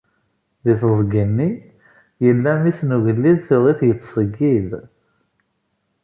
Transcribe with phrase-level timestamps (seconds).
[0.63, 1.49] Di teẓgi-nni,
[2.25, 4.69] yella mmi-s n ugellid tuɣ-it yettṣeyyid.